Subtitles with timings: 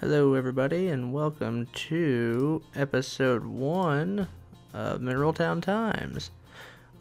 [0.00, 4.28] Hello, everybody, and welcome to episode one
[4.72, 6.30] of Mineral Town Times.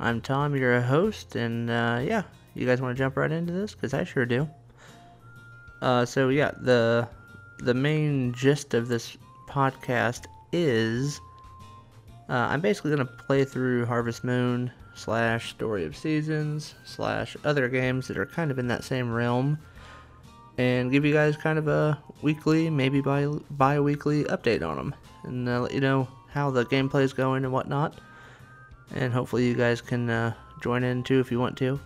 [0.02, 2.23] I'm Tom, your host, and uh, yeah,
[2.55, 3.73] you guys want to jump right into this?
[3.73, 4.49] Because I sure do.
[5.81, 7.07] Uh, so yeah, the
[7.59, 9.16] the main gist of this
[9.47, 11.21] podcast is
[12.27, 18.09] uh, I'm basically gonna play through Harvest Moon slash Story of Seasons slash other games
[18.09, 19.57] that are kind of in that same realm
[20.59, 25.48] and give you guys kind of a weekly, maybe bi bi-weekly update on them, and
[25.48, 27.98] uh, let you know how the gameplay is going and whatnot.
[28.94, 31.80] And hopefully you guys can uh, join in too if you want to.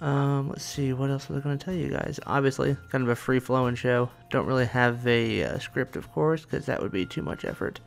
[0.00, 2.20] Um, let's see, what else was I going to tell you guys?
[2.24, 4.10] Obviously, kind of a free-flowing show.
[4.30, 7.80] Don't really have a uh, script, of course, because that would be too much effort.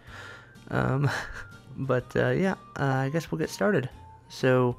[0.72, 1.10] Um,
[1.78, 3.90] but uh, yeah, uh, I guess we'll get started.
[4.28, 4.76] So,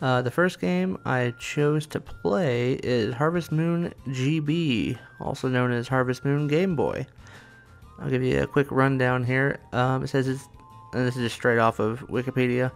[0.00, 5.88] uh, the first game I chose to play is Harvest Moon GB, also known as
[5.88, 7.06] Harvest Moon Game Boy.
[7.98, 9.60] I'll give you a quick rundown here.
[9.72, 10.48] Um, it says it's,
[10.94, 12.72] and this is just straight off of Wikipedia.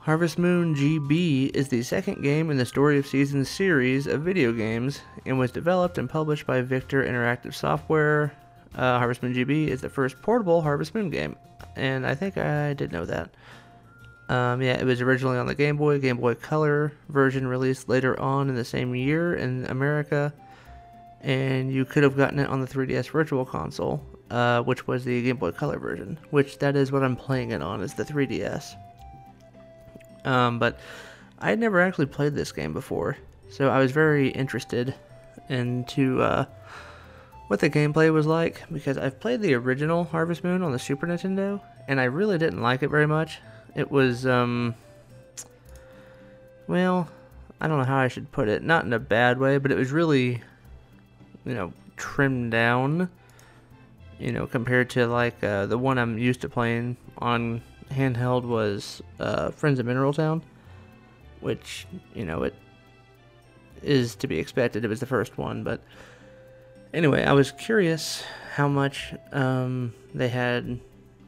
[0.00, 4.52] Harvest Moon GB is the second game in the Story of Seasons series of video
[4.52, 8.36] games and was developed and published by Victor Interactive Software.
[8.74, 11.36] Uh, Harvest Moon GB is the first portable Harvest Moon game,
[11.76, 13.30] and I think I did know that.
[14.32, 18.18] Um, yeah, it was originally on the Game Boy, Game Boy Color version released later
[18.18, 20.32] on in the same year in America,
[21.20, 25.22] and you could have gotten it on the 3DS Virtual Console, uh, which was the
[25.22, 28.74] Game Boy Color version, which that is what I'm playing it on, is the 3DS.
[30.24, 30.80] Um, but
[31.38, 33.18] I had never actually played this game before,
[33.50, 34.94] so I was very interested
[35.50, 36.46] into uh,
[37.48, 41.06] what the gameplay was like because I've played the original Harvest Moon on the Super
[41.06, 43.38] Nintendo, and I really didn't like it very much.
[43.74, 44.74] It was, um,
[46.66, 47.08] well,
[47.60, 48.62] I don't know how I should put it.
[48.62, 50.42] Not in a bad way, but it was really,
[51.44, 53.08] you know, trimmed down,
[54.18, 59.02] you know, compared to like uh, the one I'm used to playing on handheld was
[59.20, 60.42] uh, Friends of Mineral Town,
[61.40, 62.54] which, you know, it
[63.82, 64.84] is to be expected.
[64.84, 65.80] It was the first one, but
[66.92, 68.22] anyway, I was curious
[68.54, 70.80] how much um, they had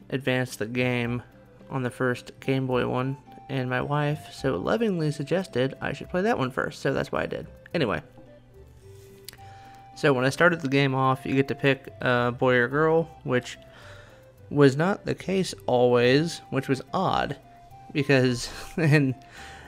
[0.09, 1.23] advanced the game
[1.69, 3.17] on the first Game Boy one,
[3.49, 7.23] and my wife so lovingly suggested I should play that one first, so that's why
[7.23, 7.47] I did.
[7.73, 8.01] Anyway,
[9.95, 13.09] so when I started the game off, you get to pick a boy or girl,
[13.23, 13.57] which
[14.49, 17.37] was not the case always, which was odd,
[17.93, 19.15] because in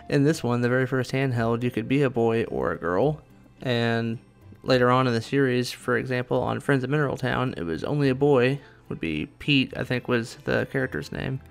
[0.09, 3.21] in this one, the very first handheld, you could be a boy or a girl,
[3.61, 4.19] and
[4.63, 8.09] later on in the series, for example, on Friends of Mineral Town, it was only
[8.09, 8.59] a boy.
[8.89, 11.41] Would be Pete, I think was the character's name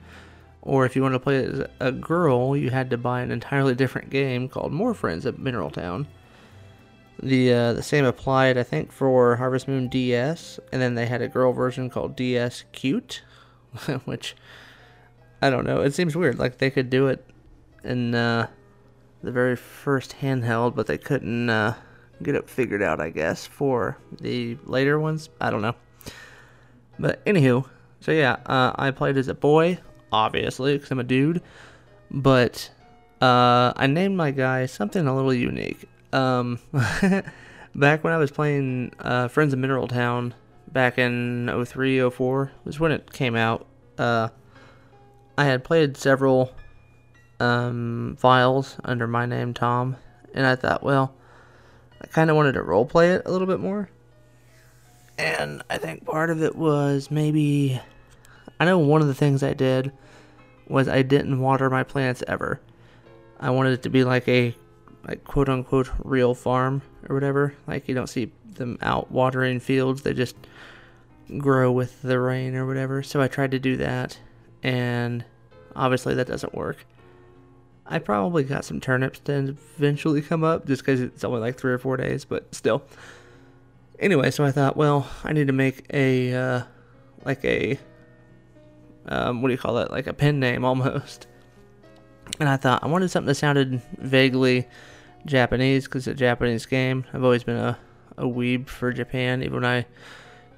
[0.66, 3.74] or if you wanted to play as a girl, you had to buy an entirely
[3.74, 6.08] different game called More Friends at Mineral Town.
[7.22, 11.22] The uh, the same applied, I think, for Harvest Moon DS, and then they had
[11.22, 13.22] a girl version called DS Cute,
[14.04, 14.34] which
[15.40, 15.82] I don't know.
[15.82, 16.38] It seems weird.
[16.38, 17.24] Like they could do it
[17.84, 18.48] in uh,
[19.22, 21.74] the very first handheld, but they couldn't uh,
[22.24, 23.00] get it figured out.
[23.00, 25.76] I guess for the later ones, I don't know.
[26.98, 27.66] But anywho,
[28.00, 29.78] so yeah, uh, I played as a boy
[30.16, 31.42] obviously, because I'm a dude.
[32.10, 32.70] But
[33.20, 35.84] uh, I named my guy something a little unique.
[36.12, 36.58] Um,
[37.74, 40.34] back when I was playing uh, Friends of Mineral Town
[40.72, 43.66] back in 03, 04, was when it came out.
[43.98, 44.28] Uh,
[45.36, 46.52] I had played several
[47.38, 49.96] um, files under my name, Tom,
[50.32, 51.14] and I thought, well,
[52.00, 53.90] I kind of wanted to roleplay it a little bit more.
[55.18, 57.80] And I think part of it was maybe
[58.58, 59.92] I know one of the things I did
[60.68, 62.60] was I didn't water my plants ever.
[63.38, 64.54] I wanted it to be like a
[65.06, 67.54] like quote unquote real farm or whatever.
[67.66, 70.36] Like you don't see them out watering fields, they just
[71.38, 73.02] grow with the rain or whatever.
[73.02, 74.18] So I tried to do that
[74.62, 75.24] and
[75.74, 76.86] obviously that doesn't work.
[77.88, 81.72] I probably got some turnips to eventually come up just because it's only like three
[81.72, 82.82] or four days, but still.
[83.98, 86.62] Anyway, so I thought, well, I need to make a uh,
[87.24, 87.78] like a
[89.08, 89.90] um, what do you call it?
[89.90, 91.26] Like a pen name almost.
[92.40, 94.66] And I thought I wanted something that sounded vaguely
[95.24, 97.04] Japanese because it's a Japanese game.
[97.12, 97.78] I've always been a,
[98.16, 99.86] a weeb for Japan, even when I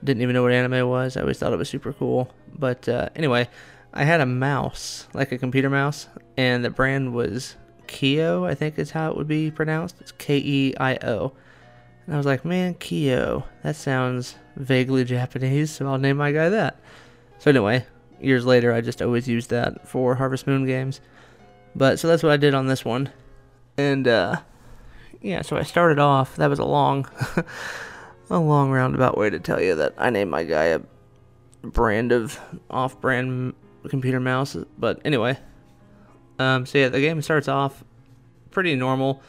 [0.03, 1.17] didn't even know what anime was.
[1.17, 2.33] I always thought it was super cool.
[2.57, 3.49] But uh, anyway,
[3.93, 7.57] I had a mouse, like a computer mouse, and the brand was
[7.87, 9.97] Keo, I think is how it would be pronounced.
[10.01, 11.33] It's K E I O.
[12.07, 16.49] And I was like, man, Keo, that sounds vaguely Japanese, so I'll name my guy
[16.49, 16.79] that.
[17.39, 17.85] So anyway,
[18.21, 21.01] years later, I just always used that for Harvest Moon games.
[21.75, 23.11] But so that's what I did on this one.
[23.77, 24.41] And uh,
[25.21, 26.37] yeah, so I started off.
[26.37, 27.09] That was a long,
[28.31, 30.81] a long roundabout way to tell you that I named my guy a
[31.63, 32.39] brand of
[32.71, 33.55] off-brand
[33.89, 34.57] computer mouse.
[34.79, 35.39] But anyway,
[36.39, 37.85] um, so yeah, the game starts off
[38.51, 39.23] pretty normal.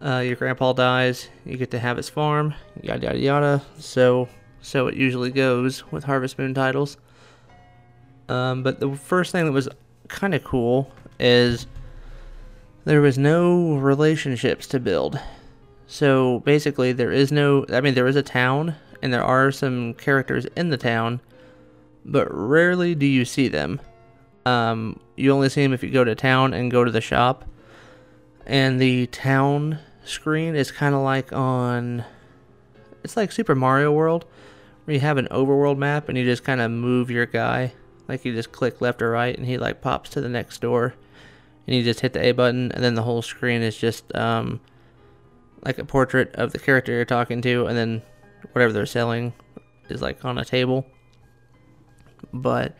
[0.00, 3.62] Uh, your grandpa dies, you get to have his farm, yada yada yada.
[3.78, 4.28] So
[4.60, 6.96] so it usually goes with Harvest Moon titles.
[8.28, 9.68] Um, but the first thing that was
[10.08, 11.66] kind of cool is
[12.84, 15.20] there was no relationships to build.
[15.86, 17.64] So basically, there is no.
[17.70, 21.20] I mean, there is a town, and there are some characters in the town,
[22.04, 23.80] but rarely do you see them.
[24.44, 27.44] Um, you only see them if you go to town and go to the shop.
[28.46, 32.04] And the town screen is kind of like on.
[33.04, 34.24] It's like Super Mario World,
[34.84, 37.72] where you have an overworld map and you just kind of move your guy.
[38.08, 40.94] Like you just click left or right, and he like pops to the next door,
[41.66, 44.60] and you just hit the A button, and then the whole screen is just um,
[45.64, 48.02] like a portrait of the character you're talking to, and then
[48.52, 49.34] whatever they're selling
[49.90, 50.86] is like on a table.
[52.32, 52.76] But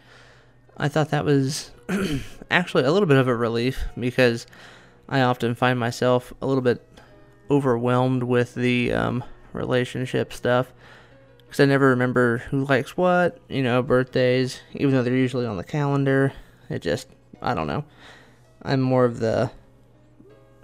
[0.76, 1.72] I thought that was
[2.50, 4.46] actually a little bit of a relief because
[5.08, 6.84] I often find myself a little bit
[7.50, 10.72] overwhelmed with the um, relationship stuff
[11.48, 15.56] because I never remember who likes what, you know, birthdays, even though they're usually on
[15.56, 16.34] the calendar.
[16.68, 17.08] It just,
[17.40, 17.84] I don't know.
[18.62, 19.50] I'm more of the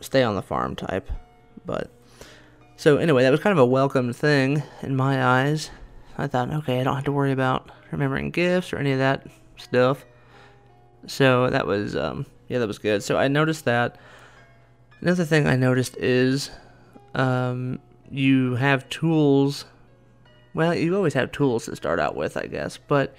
[0.03, 1.11] stay on the farm type.
[1.65, 1.91] But
[2.77, 5.71] so anyway, that was kind of a welcome thing in my eyes.
[6.19, 9.27] I thought, okay, I don't have to worry about remembering gifts or any of that
[9.57, 10.05] stuff.
[11.07, 13.03] So that was, um, yeah, that was good.
[13.03, 13.97] So I noticed that.
[15.01, 16.51] Another thing I noticed is
[17.15, 17.79] um,
[18.11, 19.65] you have tools.
[20.55, 23.17] Well, you always have tools to start out with, I guess, but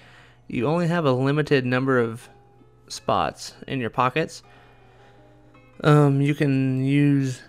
[0.48, 2.28] you only have a limited number of
[2.88, 4.42] spots in your pockets.
[5.84, 7.42] Um, you can use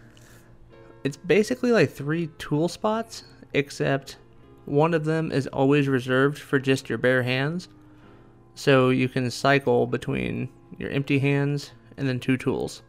[1.03, 3.23] it's basically like three tool spots,
[3.53, 4.17] except
[4.65, 7.69] one of them is always reserved for just your bare hands.
[8.55, 12.81] So you can cycle between your empty hands and then two tools.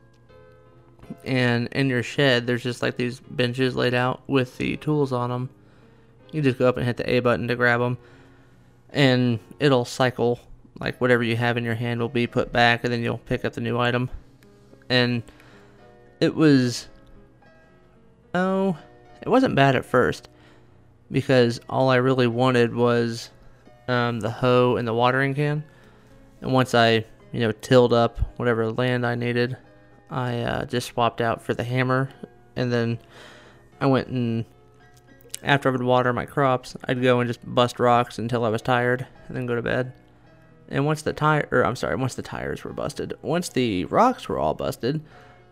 [1.24, 5.30] And in your shed, there's just like these benches laid out with the tools on
[5.30, 5.50] them.
[6.32, 7.98] You just go up and hit the A button to grab them,
[8.90, 10.40] and it'll cycle
[10.78, 13.44] like whatever you have in your hand will be put back, and then you'll pick
[13.44, 14.10] up the new item.
[14.88, 15.22] And
[16.20, 16.88] it was
[18.34, 18.76] Oh,
[19.22, 20.28] it wasn't bad at first
[21.10, 23.30] because all I really wanted was
[23.88, 25.64] um, the hoe and the watering can.
[26.40, 29.56] And once I, you know, tilled up whatever land I needed,
[30.10, 32.10] I uh, just swapped out for the hammer.
[32.54, 32.98] And then
[33.80, 34.44] I went and,
[35.42, 38.62] after I would water my crops, I'd go and just bust rocks until I was
[38.62, 39.92] tired and then go to bed.
[40.68, 44.28] And once the tire, or I'm sorry, once the tires were busted, once the rocks
[44.28, 45.02] were all busted,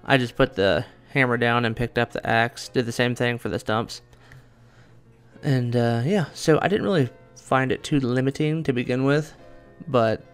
[0.04, 2.68] I just put the hammer down and picked up the axe.
[2.68, 4.02] Did the same thing for the stumps.
[5.42, 9.32] And uh, yeah, so I didn't really find it too limiting to begin with,
[9.86, 10.24] but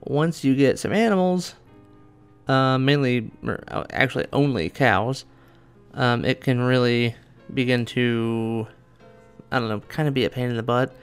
[0.00, 1.54] once you get some animals,
[2.46, 3.30] uh, mainly,
[3.90, 5.26] actually only cows,
[5.94, 7.14] um, it can really
[7.52, 8.66] begin to,
[9.50, 10.94] I don't know, kind of be a pain in the butt.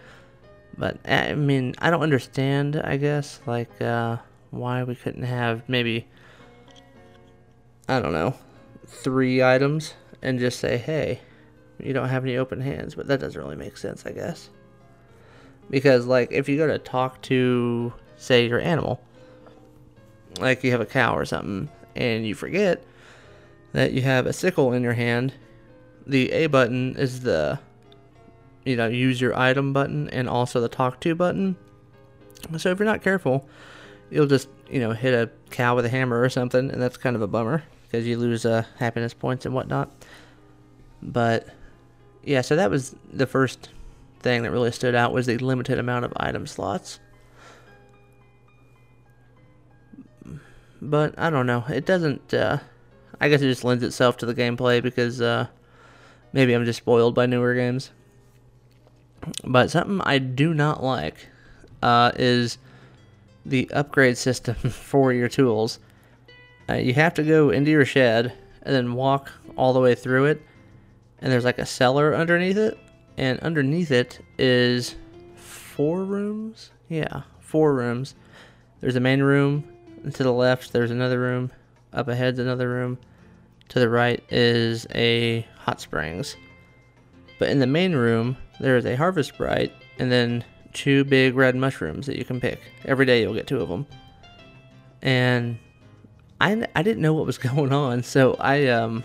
[0.77, 4.17] But I mean, I don't understand, I guess, like uh,
[4.51, 6.07] why we couldn't have maybe,
[7.87, 8.35] I don't know,
[8.85, 11.21] three items and just say, hey,
[11.79, 12.95] you don't have any open hands.
[12.95, 14.49] But that doesn't really make sense, I guess.
[15.69, 19.01] Because, like, if you go to talk to, say, your animal,
[20.39, 22.83] like you have a cow or something, and you forget
[23.71, 25.33] that you have a sickle in your hand,
[26.05, 27.59] the A button is the,
[28.65, 31.55] you know, use your item button and also the talk to button.
[32.57, 33.47] So if you're not careful,
[34.09, 37.15] you'll just, you know, hit a cow with a hammer or something, and that's kind
[37.15, 39.91] of a bummer because you lose uh, happiness points and whatnot.
[41.01, 41.47] But
[42.23, 43.69] yeah, so that was the first
[44.19, 46.99] thing that really stood out was the limited amount of item slots.
[50.81, 51.63] But I don't know.
[51.69, 52.33] It doesn't.
[52.33, 52.59] Uh,
[53.19, 55.47] I guess it just lends itself to the gameplay because uh,
[56.33, 57.91] maybe I'm just spoiled by newer games.
[59.43, 61.27] But something I do not like
[61.81, 62.57] uh, is
[63.45, 65.79] the upgrade system for your tools.
[66.69, 70.25] Uh, you have to go into your shed and then walk all the way through
[70.25, 70.41] it.
[71.19, 72.77] And there's like a cellar underneath it.
[73.17, 74.95] And underneath it is
[75.35, 76.71] four rooms.
[76.89, 78.15] Yeah, four rooms.
[78.81, 79.63] There's a main room.
[80.03, 81.51] And to the left, there's another room.
[81.93, 82.97] Up ahead's another room.
[83.69, 86.35] To the right is a hot springs.
[87.39, 91.55] But in the main room, there is a harvest sprite and then two big red
[91.55, 92.59] mushrooms that you can pick.
[92.85, 93.85] Every day you'll get two of them.
[95.01, 95.57] And
[96.39, 99.03] I, I didn't know what was going on, so I um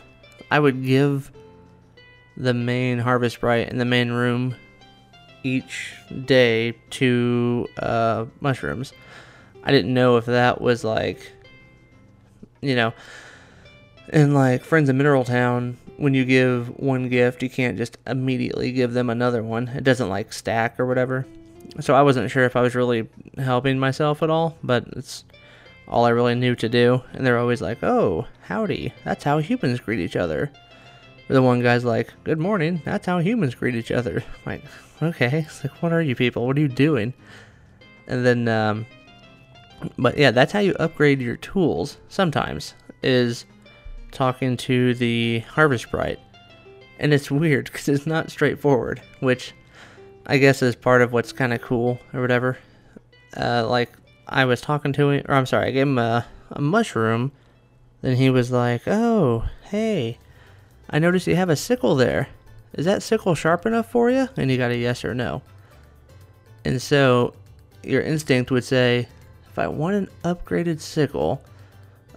[0.50, 1.30] I would give
[2.36, 4.56] the main harvest sprite in the main room
[5.42, 5.94] each
[6.24, 8.92] day two uh, mushrooms.
[9.62, 11.32] I didn't know if that was like,
[12.60, 12.92] you know,
[14.12, 18.72] in like Friends of Mineral Town, when you give one gift, you can't just immediately
[18.72, 19.68] give them another one.
[19.68, 21.26] It doesn't like stack or whatever.
[21.80, 25.24] So I wasn't sure if I was really helping myself at all, but it's
[25.86, 27.02] all I really knew to do.
[27.12, 28.94] And they're always like, oh, howdy.
[29.04, 30.50] That's how humans greet each other.
[31.28, 32.80] Or the one guy's like, good morning.
[32.86, 34.24] That's how humans greet each other.
[34.26, 34.64] I'm like,
[35.02, 35.44] okay.
[35.46, 36.46] It's like, what are you people?
[36.46, 37.12] What are you doing?
[38.06, 38.86] And then, um,
[39.98, 43.44] but yeah, that's how you upgrade your tools sometimes, is
[44.10, 46.20] talking to the Harvest Sprite.
[46.98, 49.54] And it's weird because it's not straightforward, which
[50.26, 52.58] I guess is part of what's kind of cool or whatever.
[53.36, 53.92] Uh, like,
[54.28, 57.32] I was talking to him, or I'm sorry, I gave him a, a mushroom.
[58.02, 60.18] Then he was like, oh, hey,
[60.88, 62.28] I noticed you have a sickle there.
[62.74, 64.28] Is that sickle sharp enough for you?
[64.36, 65.42] And he got a yes or no.
[66.64, 67.34] And so
[67.82, 69.08] your instinct would say,
[69.50, 71.42] if I want an upgraded sickle,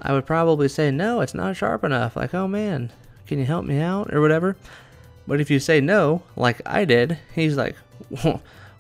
[0.04, 2.16] I would probably say, no, it's not sharp enough.
[2.16, 2.92] Like, oh man,
[3.26, 4.58] can you help me out or whatever?
[5.26, 7.76] But if you say no, like I did, he's like,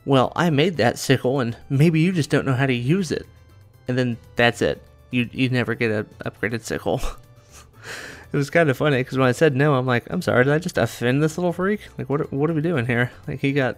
[0.06, 3.26] well, I made that sickle and maybe you just don't know how to use it.
[3.88, 4.82] And then that's it.
[5.12, 7.02] You, you never get an upgraded sickle.
[8.34, 10.54] it was kind of funny because when I said no, I'm like, I'm sorry, did
[10.54, 11.82] I just offend this little freak?
[11.98, 13.12] Like, what, what are we doing here?
[13.28, 13.78] Like, he got,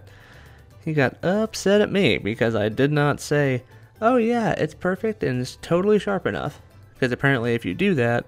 [0.83, 3.63] he got upset at me because I did not say,
[4.01, 6.59] oh yeah, it's perfect and it's totally sharp enough.
[6.95, 8.25] Because apparently, if you do that,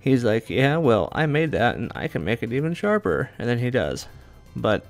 [0.00, 3.30] he's like, yeah, well, I made that and I can make it even sharper.
[3.38, 4.06] And then he does.
[4.56, 4.86] But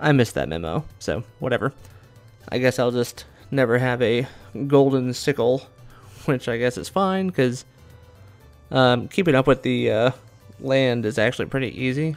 [0.00, 1.72] I missed that memo, so whatever.
[2.48, 4.26] I guess I'll just never have a
[4.66, 5.66] golden sickle,
[6.24, 7.64] which I guess is fine because
[8.70, 10.10] um, keeping up with the uh,
[10.60, 12.16] land is actually pretty easy.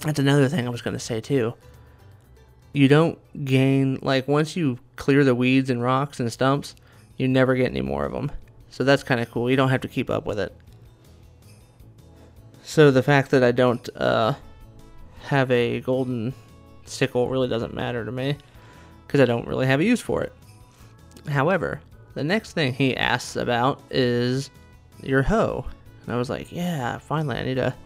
[0.00, 1.54] That's another thing I was going to say too.
[2.72, 6.74] You don't gain, like, once you clear the weeds and rocks and stumps,
[7.16, 8.32] you never get any more of them.
[8.74, 9.48] So that's kind of cool.
[9.48, 10.52] You don't have to keep up with it.
[12.64, 14.34] So the fact that I don't uh,
[15.26, 16.34] have a golden
[16.84, 18.36] sickle really doesn't matter to me
[19.06, 20.32] because I don't really have a use for it.
[21.28, 21.82] However,
[22.14, 24.50] the next thing he asks about is
[25.04, 25.64] your hoe.
[26.02, 27.76] And I was like, yeah, finally, I need to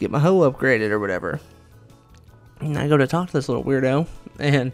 [0.00, 1.38] get my hoe upgraded or whatever.
[2.58, 4.08] And I go to talk to this little weirdo,
[4.40, 4.72] and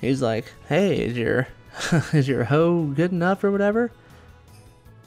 [0.00, 1.48] he's like, hey, is your
[2.14, 3.92] is your hoe good enough or whatever?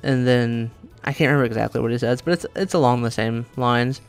[0.03, 0.72] And then
[1.03, 4.01] I can't remember exactly what he says, but it's it's along the same lines.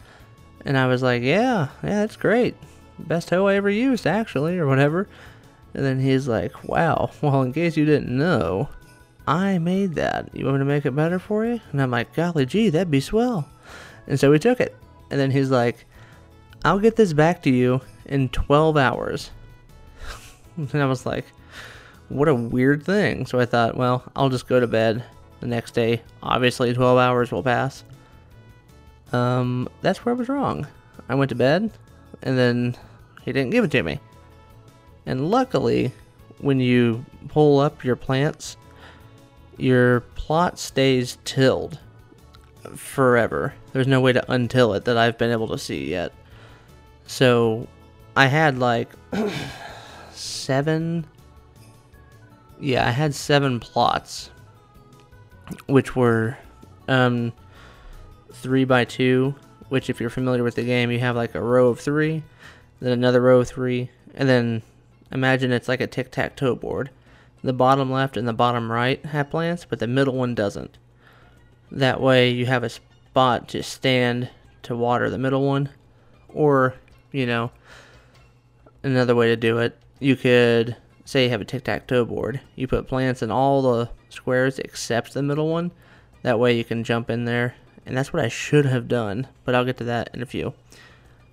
[0.64, 2.54] And I was like, yeah, yeah, that's great,
[2.98, 5.08] best hoe I ever used, actually, or whatever.
[5.74, 8.68] And then he's like, wow, well, in case you didn't know,
[9.26, 10.30] I made that.
[10.32, 11.60] You want me to make it better for you?
[11.72, 13.48] And I'm like, golly gee, that'd be swell.
[14.06, 14.76] And so we took it.
[15.10, 15.86] And then he's like,
[16.64, 19.30] I'll get this back to you in 12 hours.
[20.56, 21.26] and I was like,
[22.08, 23.26] what a weird thing.
[23.26, 25.04] So I thought, well, I'll just go to bed
[25.40, 26.02] the next day.
[26.22, 27.84] Obviously, 12 hours will pass.
[29.12, 30.66] Um, that's where I was wrong.
[31.08, 31.70] I went to bed,
[32.22, 32.76] and then
[33.22, 34.00] he didn't give it to me.
[35.06, 35.92] And luckily,
[36.38, 38.56] when you pull up your plants,
[39.56, 41.78] your plot stays tilled
[42.74, 43.54] forever.
[43.72, 46.12] There's no way to untill it that I've been able to see yet.
[47.06, 47.68] So
[48.16, 48.88] I had like
[50.12, 51.06] seven.
[52.58, 54.30] Yeah, I had seven plots
[55.66, 56.36] which were
[56.88, 57.32] um,
[58.32, 59.34] three by two.
[59.68, 62.22] Which, if you're familiar with the game, you have like a row of three,
[62.80, 64.62] then another row of three, and then
[65.10, 66.90] imagine it's like a tic tac toe board.
[67.42, 70.78] The bottom left and the bottom right have plants, but the middle one doesn't.
[71.70, 74.28] That way, you have a spot to stand
[74.62, 75.70] to water the middle one,
[76.28, 76.74] or
[77.10, 77.50] you know,
[78.82, 82.40] another way to do it, you could say you have a tic tac toe board.
[82.54, 85.70] You put plants in all the squares except the middle one.
[86.22, 87.54] That way you can jump in there.
[87.86, 90.54] And that's what I should have done, but I'll get to that in a few.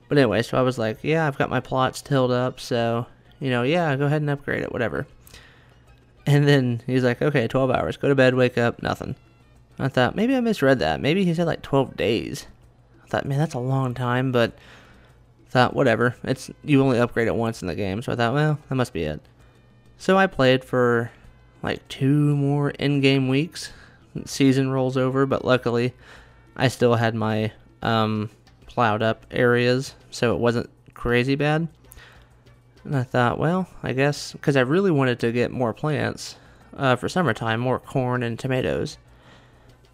[0.10, 3.06] But anyway, so I was like, yeah, I've got my plots tilled up, so,
[3.40, 5.08] you know, yeah, go ahead and upgrade it, whatever.
[6.26, 7.96] And then he's like, okay, 12 hours.
[7.96, 9.16] Go to bed, wake up, nothing.
[9.80, 11.00] I thought, maybe I misread that.
[11.00, 12.48] Maybe he said like 12 days.
[13.04, 14.54] I thought, man, that's a long time, but
[15.50, 16.16] thought, whatever.
[16.24, 18.94] It's You only upgrade it once in the game, so I thought, well, that must
[18.94, 19.22] be it.
[19.98, 21.12] So I played for
[21.64, 23.72] like two more in-game weeks.
[24.26, 25.94] Season rolls over, but luckily,
[26.56, 27.52] I still had my
[27.82, 28.30] um,
[28.66, 31.68] plowed up areas, so it wasn't crazy bad.
[32.84, 36.36] And I thought, well, I guess because I really wanted to get more plants
[36.76, 38.98] uh, for summertime, more corn and tomatoes.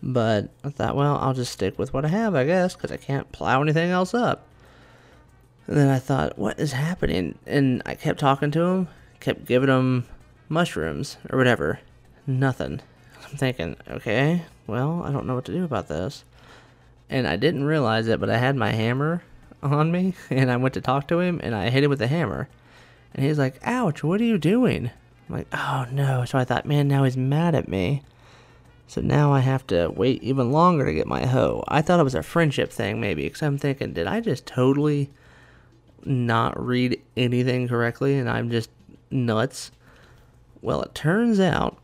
[0.02, 2.98] But I thought, well, I'll just stick with what I have, I guess, because I
[2.98, 4.48] can't plow anything else up.
[5.66, 7.38] And then I thought, what is happening?
[7.46, 8.88] And I kept talking to him,
[9.20, 10.06] kept giving him
[10.50, 11.80] mushrooms or whatever.
[12.26, 12.82] Nothing.
[13.24, 16.24] I'm thinking, okay, well, I don't know what to do about this.
[17.10, 19.24] And I didn't realize it, but I had my hammer
[19.64, 22.08] on me, and I went to talk to him, and I hit him with the
[22.08, 22.50] hammer.
[23.14, 24.92] And he's like, ouch, what are you doing?
[25.28, 26.26] I'm like, oh no.
[26.26, 28.04] So I thought, man, now he's mad at me.
[28.88, 31.64] So now I have to wait even longer to get my hoe.
[31.68, 35.10] I thought it was a friendship thing, maybe, because I'm thinking, did I just totally
[36.06, 38.70] not read anything correctly and I'm just
[39.12, 39.72] nuts?
[40.62, 41.78] Well, it turns out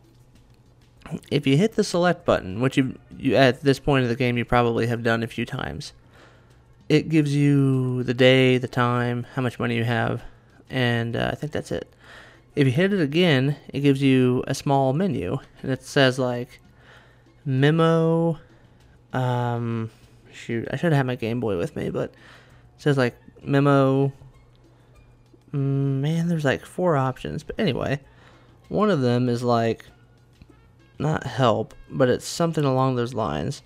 [1.30, 4.38] if you hit the select button, which you, you at this point of the game
[4.38, 5.92] you probably have done a few times,
[6.88, 10.22] it gives you the day, the time, how much money you have,
[10.70, 11.92] and uh, I think that's it.
[12.56, 16.60] If you hit it again, it gives you a small menu, and it says like
[17.44, 18.38] memo.
[19.12, 19.90] Um,
[20.32, 22.16] shoot, I should have my Game Boy with me, but it
[22.78, 24.12] says like memo.
[25.52, 28.00] Mm, man, there's like four options, but anyway,
[28.68, 29.86] one of them is like
[30.98, 33.62] not help, but it's something along those lines,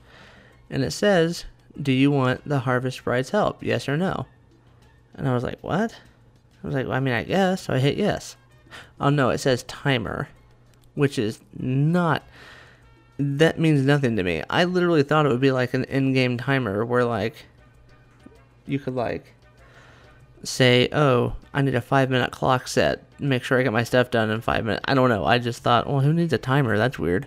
[0.71, 1.45] and it says,
[1.81, 3.63] "Do you want the Harvest Sprite's help?
[3.63, 4.27] Yes or no?"
[5.15, 5.95] And I was like, "What?"
[6.63, 8.37] I was like, well, "I mean, I guess." So I hit yes.
[9.01, 10.29] Oh no, it says timer,
[10.95, 12.23] which is not
[13.19, 14.43] that means nothing to me.
[14.49, 17.47] I literally thought it would be like an in-game timer where like
[18.67, 19.35] you could like
[20.45, 23.05] say, "Oh, I need a 5-minute clock set.
[23.21, 25.25] Make sure I get my stuff done in 5 minutes." I don't know.
[25.25, 26.77] I just thought, "Well, who needs a timer?
[26.77, 27.27] That's weird."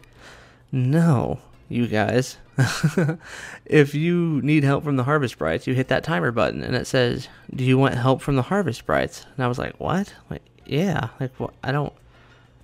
[0.71, 1.39] No,
[1.69, 2.37] you guys.
[3.65, 6.87] if you need help from the Harvest Sprites, you hit that timer button and it
[6.87, 10.43] says, "Do you want help from the Harvest Sprites?" And I was like, "What?" Like,
[10.65, 11.53] "Yeah." Like, what?
[11.63, 11.93] I don't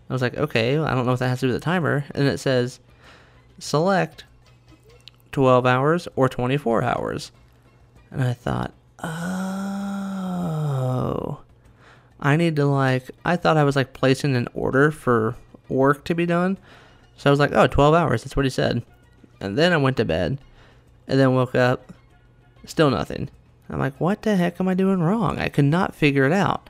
[0.09, 2.05] I was like, "Okay, I don't know what that has to do with the timer."
[2.11, 2.79] And it says
[3.59, 4.25] select
[5.31, 7.31] 12 hours or 24 hours.
[8.11, 8.73] And I thought,
[9.03, 9.66] oh,
[12.19, 15.35] I need to like, I thought I was like placing an order for
[15.69, 16.57] work to be done.
[17.17, 18.23] So I was like, oh, 12 hours.
[18.23, 18.83] That's what he said.
[19.39, 20.39] And then I went to bed
[21.07, 21.91] and then woke up,
[22.65, 23.29] still nothing.
[23.69, 25.39] I'm like, what the heck am I doing wrong?
[25.39, 26.69] I could not figure it out.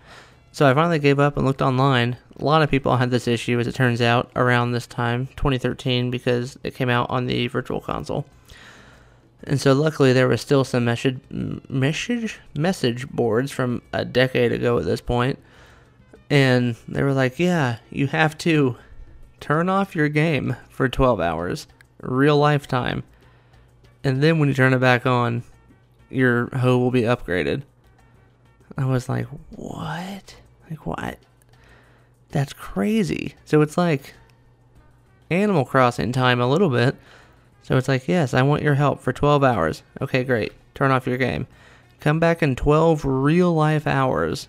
[0.52, 2.18] So I finally gave up and looked online.
[2.40, 6.10] A lot of people had this issue, as it turns out, around this time, 2013,
[6.10, 8.26] because it came out on the Virtual Console.
[9.44, 14.78] And so luckily there was still some message message message boards from a decade ago
[14.78, 15.40] at this point.
[16.30, 18.78] And they were like, "Yeah, you have to
[19.40, 21.68] turn off your game for 12 hours,
[22.02, 23.04] real lifetime.
[24.04, 25.44] And then when you turn it back on,
[26.10, 27.64] your hoe will be upgraded."
[28.78, 30.36] I was like, "What?"
[30.70, 31.20] Like, what?
[32.30, 33.36] That's crazy.
[33.46, 34.14] So it's like
[35.30, 36.96] Animal Crossing time a little bit.
[37.68, 39.84] So it's like, yes, I want your help for 12 hours.
[40.00, 40.54] Okay, great.
[40.74, 41.48] Turn off your game.
[42.00, 44.48] Come back in 12 real life hours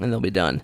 [0.00, 0.62] and they'll be done.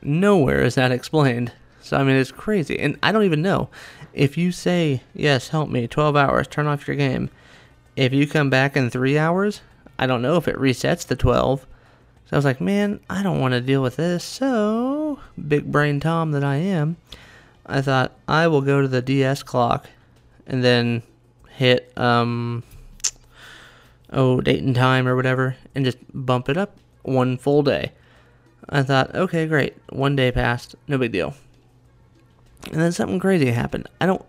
[0.00, 1.52] Nowhere is that explained.
[1.82, 2.78] So, I mean, it's crazy.
[2.78, 3.68] And I don't even know.
[4.14, 7.28] If you say, yes, help me, 12 hours, turn off your game.
[7.94, 9.60] If you come back in three hours,
[9.98, 11.66] I don't know if it resets to 12
[12.28, 14.22] so I was like, man, I don't want to deal with this.
[14.22, 16.98] So, big brain Tom that I am,
[17.64, 19.88] I thought I will go to the DS clock
[20.48, 21.02] and then
[21.50, 22.64] hit, um,
[24.12, 27.92] oh, date and time or whatever and just bump it up one full day.
[28.68, 29.76] I thought, okay, great.
[29.90, 30.74] One day passed.
[30.88, 31.34] No big deal.
[32.70, 33.88] And then something crazy happened.
[34.00, 34.24] I don't,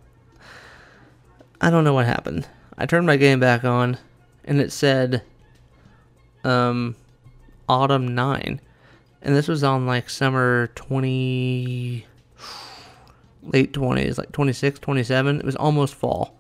[1.59, 2.47] I don't know what happened.
[2.77, 3.97] I turned my game back on
[4.45, 5.23] and it said,
[6.43, 6.95] um,
[7.67, 8.61] Autumn 9.
[9.21, 12.05] And this was on like summer 20.
[13.43, 15.39] Late 20s, like 26, 27.
[15.39, 16.35] It was almost fall.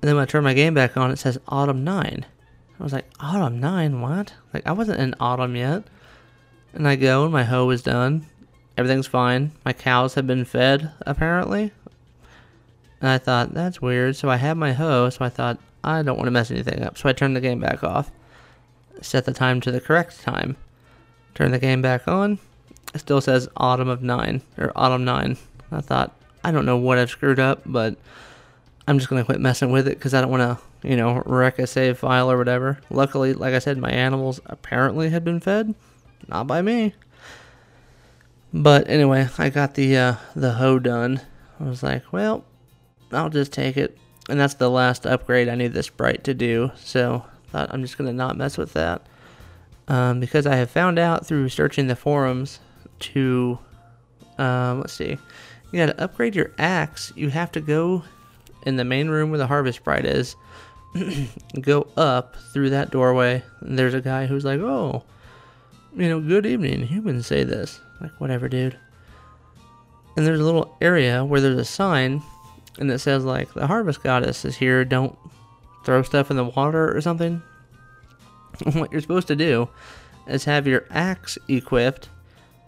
[0.00, 2.26] And then when I turned my game back on, it says Autumn 9.
[2.78, 4.00] I was like, Autumn 9?
[4.00, 4.34] What?
[4.54, 5.82] Like, I wasn't in autumn yet.
[6.72, 8.26] And I go, and my hoe is done.
[8.76, 9.52] Everything's fine.
[9.64, 11.72] My cows have been fed, apparently.
[13.00, 14.14] And I thought, that's weird.
[14.14, 16.96] So I had my hoe, so I thought, I don't want to mess anything up.
[16.96, 18.12] So I turned the game back off
[19.00, 20.56] set the time to the correct time.
[21.34, 22.38] Turn the game back on.
[22.94, 25.36] It still says autumn of 9, or autumn 9.
[25.70, 27.96] I thought, I don't know what I've screwed up, but
[28.86, 31.22] I'm just going to quit messing with it because I don't want to, you know,
[31.26, 32.78] wreck a save file or whatever.
[32.90, 35.74] Luckily, like I said, my animals apparently had been fed.
[36.26, 36.94] Not by me.
[38.52, 41.20] But anyway, I got the uh, the hoe done.
[41.60, 42.44] I was like, well,
[43.12, 43.98] I'll just take it.
[44.28, 46.70] And that's the last upgrade I need the sprite to do.
[46.76, 49.06] So Thought I'm just going to not mess with that.
[49.88, 52.60] Um, because I have found out through searching the forums
[53.00, 53.58] to,
[54.36, 55.16] um, let's see,
[55.70, 57.12] you got to upgrade your axe.
[57.14, 58.04] You have to go
[58.62, 60.36] in the main room where the harvest sprite is,
[61.60, 65.04] go up through that doorway, and there's a guy who's like, "Oh,
[65.94, 66.86] you know, good evening.
[66.86, 68.78] Humans say this." Like, whatever, dude.
[70.16, 72.22] And there's a little area where there's a sign,
[72.78, 74.84] and it says like, "The harvest goddess is here.
[74.84, 75.16] Don't
[75.84, 77.42] throw stuff in the water or something."
[78.72, 79.68] what you're supposed to do
[80.26, 82.08] is have your axe equipped,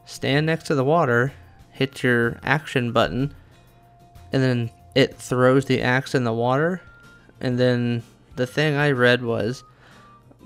[0.07, 1.33] stand next to the water,
[1.73, 3.35] hit your action button,
[4.33, 6.81] and then it throws the axe in the water.
[7.41, 8.03] And then
[8.37, 9.65] the thing I read was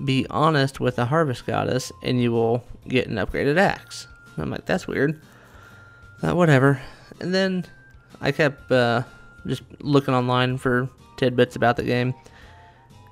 [0.03, 4.07] be honest with the harvest goddess and you will get an upgraded axe.
[4.37, 5.21] I'm like, that's weird.
[6.21, 6.81] Uh, whatever.
[7.21, 7.65] And then
[8.19, 9.03] I kept uh,
[9.47, 12.13] just looking online for tidbits about the game.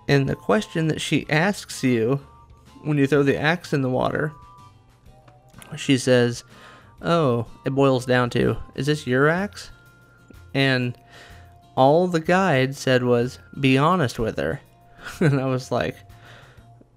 [0.08, 2.20] And the question that she asks you
[2.82, 4.34] when you throw the axe in the water,
[5.78, 6.44] she says,
[7.04, 9.72] Oh, it boils down to, is this your axe?
[10.54, 10.98] And
[11.76, 14.62] all the guide said was, be honest with her.
[15.20, 15.98] and I was like,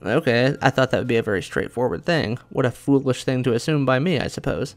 [0.04, 2.38] okay, I thought that would be a very straightforward thing.
[2.50, 4.76] What a foolish thing to assume by me, I suppose.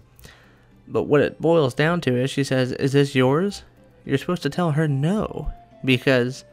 [0.87, 3.63] But what it boils down to is she says, Is this yours?
[4.05, 5.51] You're supposed to tell her no,
[5.85, 6.45] because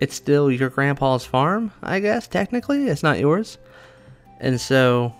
[0.00, 2.88] it's still your grandpa's farm, I guess, technically.
[2.88, 3.58] It's not yours.
[4.38, 5.14] And so,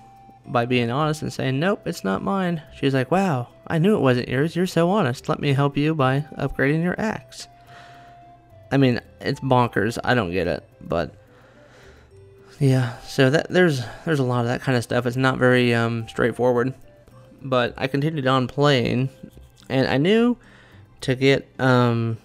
[0.50, 4.00] by being honest and saying, Nope, it's not mine, she's like, Wow, I knew it
[4.00, 4.56] wasn't yours.
[4.56, 5.28] You're so honest.
[5.28, 7.46] Let me help you by upgrading your axe.
[8.72, 9.98] I mean, it's bonkers.
[10.02, 11.14] I don't get it, but
[12.58, 12.98] yeah.
[13.00, 15.06] So that there's there's a lot of that kind of stuff.
[15.06, 16.74] It's not very um, straightforward,
[17.42, 19.08] but I continued on playing,
[19.68, 20.36] and I knew
[21.02, 22.18] to get um,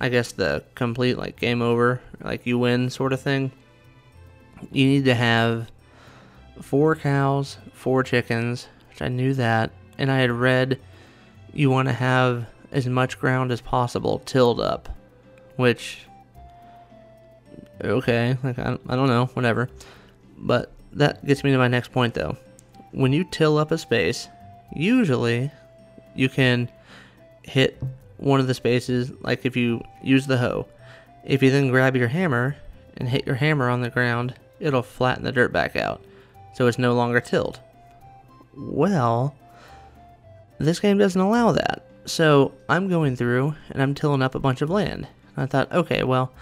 [0.00, 3.52] I guess the complete like game over, like you win sort of thing.
[4.70, 5.70] You need to have
[6.60, 10.78] four cows, four chickens, which I knew that, and I had read
[11.52, 14.88] you want to have as much ground as possible tilled up,
[15.56, 16.06] which
[17.82, 19.68] okay, like I, I don't know, whatever.
[20.38, 22.36] But that gets me to my next point though.
[22.92, 24.28] When you till up a space,
[24.74, 25.50] usually
[26.14, 26.68] you can
[27.42, 27.82] hit
[28.18, 30.66] one of the spaces, like if you use the hoe.
[31.24, 32.56] If you then grab your hammer
[32.96, 36.02] and hit your hammer on the ground, it'll flatten the dirt back out.
[36.54, 37.60] So it's no longer tilled.
[38.56, 39.34] Well,
[40.58, 41.84] this game doesn't allow that.
[42.04, 45.06] So I'm going through and I'm tilling up a bunch of land.
[45.36, 46.32] And I thought, okay, well,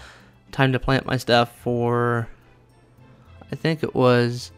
[0.52, 2.28] time to plant my stuff for
[3.52, 4.52] I think it was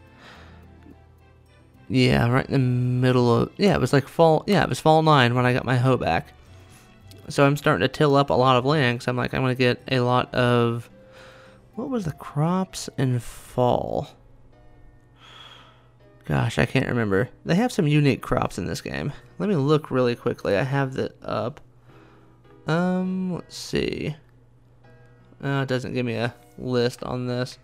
[1.89, 5.03] yeah, right in the middle of yeah, it was like fall yeah, it was fall
[5.03, 6.33] 9 when I got my hoe back.
[7.29, 9.55] So I'm starting to till up a lot of land cuz I'm like I'm going
[9.55, 10.89] to get a lot of
[11.75, 14.09] what was the crops in fall?
[16.25, 17.29] Gosh, I can't remember.
[17.45, 19.11] They have some unique crops in this game.
[19.39, 20.55] Let me look really quickly.
[20.55, 21.59] I have that up.
[22.65, 24.15] Um, let's see.
[25.43, 27.57] Uh, it doesn't give me a list on this.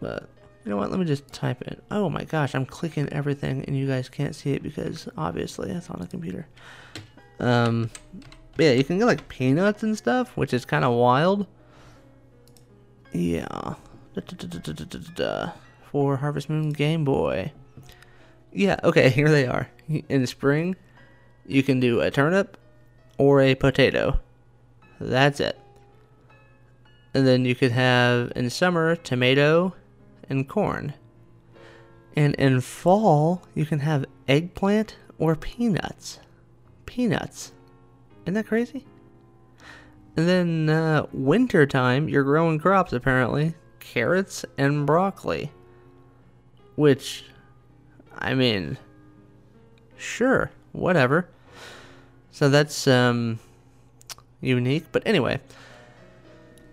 [0.00, 0.28] But,
[0.64, 0.90] you know what?
[0.90, 1.84] Let me just type it.
[1.92, 5.88] Oh my gosh, I'm clicking everything and you guys can't see it because obviously it's
[5.88, 6.48] on a computer.
[7.38, 7.90] Um,
[8.58, 11.46] yeah, you can get like peanuts and stuff, which is kind of wild.
[13.12, 13.74] Yeah.
[14.14, 14.72] Da, da,
[15.14, 15.52] da,
[15.92, 17.52] For Harvest Moon Game Boy.
[18.50, 19.68] Yeah, okay, here they are.
[20.08, 20.74] In spring,
[21.46, 22.56] you can do a turnip
[23.18, 24.18] or a potato.
[24.98, 25.58] That's it.
[27.12, 29.74] And then you could have in summer tomato
[30.30, 30.94] and corn.
[32.16, 36.20] And in fall, you can have eggplant or peanuts.
[36.86, 37.52] Peanuts.
[38.24, 38.86] Isn't that crazy?
[40.16, 45.52] And then uh, winter time, you're growing crops apparently carrots and broccoli.
[46.74, 47.24] Which,
[48.18, 48.78] I mean,
[49.96, 51.28] sure, whatever.
[52.30, 53.38] So that's um,
[54.40, 54.86] unique.
[54.92, 55.40] But anyway,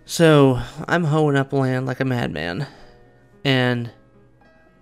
[0.05, 2.67] so I'm hoeing up land like a madman,
[3.43, 3.91] and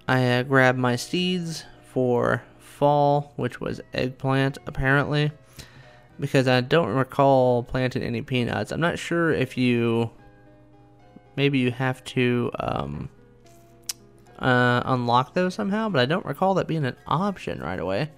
[0.08, 5.32] I uh, grabbed my seeds for fall, which was eggplant apparently,
[6.20, 8.72] because I don't recall planting any peanuts.
[8.72, 10.12] I'm not sure if you
[11.36, 13.10] maybe you have to um,
[14.39, 18.12] uh, unlock those somehow, but I don't recall that being an option right away,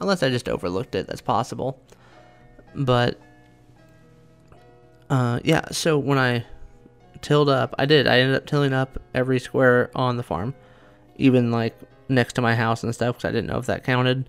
[0.00, 1.06] unless I just overlooked it.
[1.06, 1.80] That's possible,
[2.74, 3.18] but
[5.10, 6.44] uh, yeah, so when I
[7.20, 8.06] tilled up, I did.
[8.06, 10.54] I ended up tilling up every square on the farm,
[11.16, 14.28] even like next to my house and stuff, because I didn't know if that counted.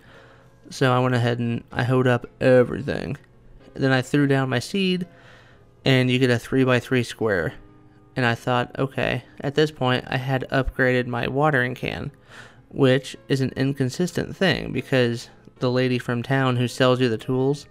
[0.70, 3.16] So I went ahead and I hoed up everything.
[3.74, 5.06] Then I threw down my seed,
[5.84, 7.54] and you get a 3x3 square.
[8.16, 12.12] And I thought, okay, at this point, I had upgraded my watering can,
[12.68, 17.66] which is an inconsistent thing because the lady from town who sells you the tools,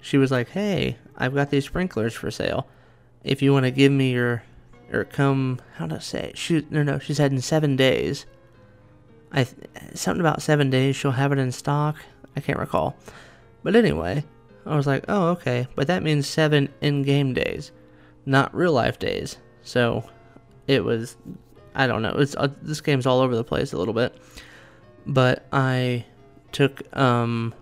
[0.00, 2.66] she was like, hey, I've got these sprinklers for sale.
[3.22, 4.42] if you want to give me your
[4.92, 6.38] or come how to say it?
[6.38, 8.26] shoot no no she said in seven days.
[9.32, 9.46] I
[9.94, 11.96] something about seven days she'll have it in stock.
[12.34, 12.96] I can't recall.
[13.62, 14.24] But anyway
[14.66, 15.68] i was like oh okay.
[15.74, 17.72] But that means seven in-game days
[18.26, 20.04] not real life days so
[20.66, 21.16] it was
[21.74, 24.16] i don't know it's uh, this game's all over the place a little bit
[25.06, 26.04] but i
[26.52, 27.54] took um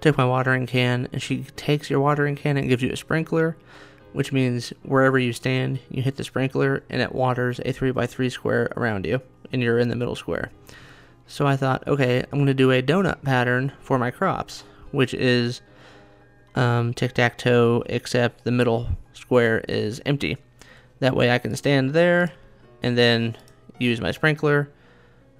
[0.00, 3.56] took my watering can and she takes your watering can and gives you a sprinkler
[4.12, 8.72] which means wherever you stand, you hit the sprinkler and it waters a 3x3 square
[8.76, 9.20] around you,
[9.52, 10.50] and you're in the middle square.
[11.26, 15.62] So I thought, okay, I'm to do a donut pattern for my crops, which is
[16.54, 20.36] um, tic tac toe, except the middle square is empty.
[21.02, 22.32] That way I can stand there
[22.80, 23.36] and then
[23.76, 24.70] use my sprinkler,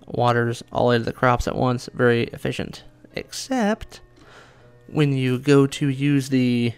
[0.09, 2.83] waters all of the crops at once, very efficient.
[3.15, 4.01] Except
[4.89, 6.73] when you go to use the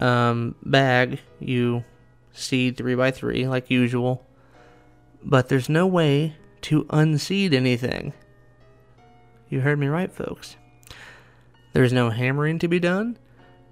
[0.00, 1.84] um, bag, you
[2.32, 4.24] seed 3x3 like usual,
[5.22, 8.14] but there's no way to unseed anything.
[9.50, 10.56] You heard me right, folks.
[11.74, 13.18] There's no hammering to be done.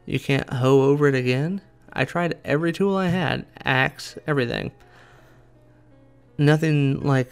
[0.04, 1.62] You can't hoe over it again.
[1.92, 4.72] I tried every tool I had axe, everything.
[6.38, 7.30] Nothing like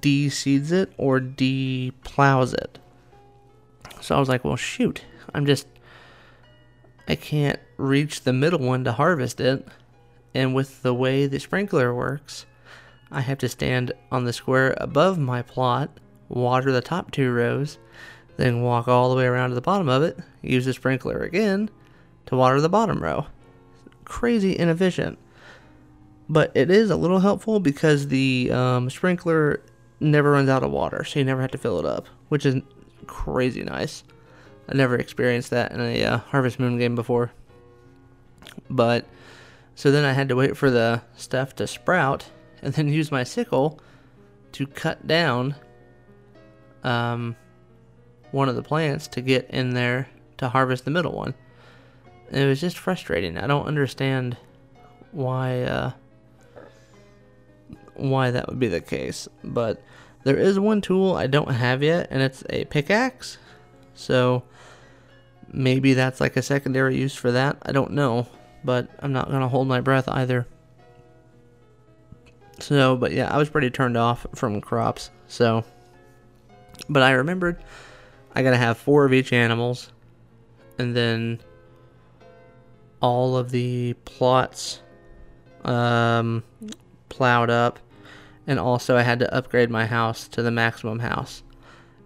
[0.00, 2.78] de seeds it or de plows it.
[4.00, 5.04] So I was like, well, shoot.
[5.34, 5.66] I'm just
[7.08, 9.66] I can't reach the middle one to harvest it.
[10.34, 12.44] And with the way the sprinkler works,
[13.10, 15.90] I have to stand on the square above my plot,
[16.28, 17.78] water the top two rows,
[18.36, 21.70] then walk all the way around to the bottom of it, use the sprinkler again
[22.26, 23.26] to water the bottom row.
[24.08, 25.18] Crazy inefficient.
[26.28, 29.62] But it is a little helpful because the um, sprinkler
[30.00, 32.56] never runs out of water, so you never have to fill it up, which is
[33.06, 34.02] crazy nice.
[34.68, 37.32] I never experienced that in a uh, Harvest Moon game before.
[38.68, 39.06] But
[39.74, 42.30] so then I had to wait for the stuff to sprout
[42.62, 43.80] and then use my sickle
[44.52, 45.54] to cut down
[46.82, 47.36] um,
[48.30, 51.34] one of the plants to get in there to harvest the middle one.
[52.30, 53.38] It was just frustrating.
[53.38, 54.36] I don't understand
[55.12, 55.92] why uh,
[57.94, 59.82] why that would be the case, but
[60.24, 63.38] there is one tool I don't have yet, and it's a pickaxe.
[63.94, 64.42] So
[65.52, 67.56] maybe that's like a secondary use for that.
[67.62, 68.26] I don't know,
[68.62, 70.46] but I'm not to hold my breath either.
[72.60, 75.10] So, but yeah, I was pretty turned off from crops.
[75.28, 75.64] So,
[76.88, 77.62] but I remembered
[78.34, 79.90] I got to have four of each animals
[80.78, 81.40] and then
[83.00, 84.80] all of the plots
[85.64, 86.42] um,
[87.08, 87.78] plowed up
[88.46, 91.42] and also I had to upgrade my house to the maximum house.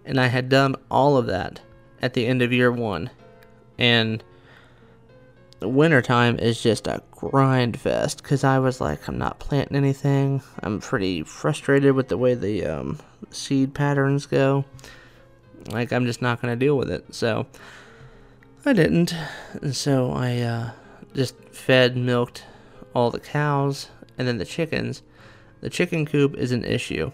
[0.05, 1.61] And I had done all of that
[2.01, 3.09] at the end of year 1
[3.79, 4.23] and
[5.59, 10.41] the wintertime is just a grind fest because I was like, I'm not planting anything.
[10.61, 14.65] I'm pretty frustrated with the way the um, seed patterns go.
[15.69, 17.15] Like, I'm just not going to deal with it.
[17.15, 17.47] So,
[18.65, 19.15] I didn't.
[19.61, 20.71] And so, I uh,
[21.13, 22.45] just fed, milked
[22.93, 25.01] all the cows and then the chickens.
[25.61, 27.11] The chicken coop is an issue